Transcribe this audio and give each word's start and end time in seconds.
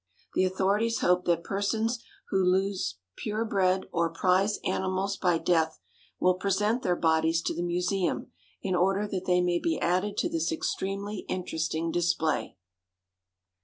The 0.33 0.45
authorities 0.45 1.01
hope 1.01 1.25
that 1.25 1.43
persons 1.43 2.03
who 2.29 2.43
lose 2.43 2.95
pure 3.17 3.45
bred 3.45 3.85
or 3.91 4.09
prize 4.09 4.57
animals 4.65 5.15
by 5.15 5.37
death 5.37 5.79
will 6.19 6.33
present 6.33 6.81
their 6.81 6.95
bodies 6.95 7.39
to 7.43 7.53
the 7.53 7.61
museum 7.61 8.31
in 8.63 8.73
order 8.73 9.07
that 9.07 9.25
they 9.25 9.41
may 9.41 9.59
be 9.59 9.79
added 9.79 10.17
to 10.17 10.27
this 10.27 10.51
extremely 10.51 11.19
interesting 11.29 11.91
display. 11.91 12.57